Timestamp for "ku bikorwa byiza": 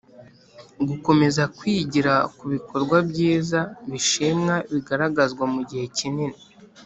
2.37-3.59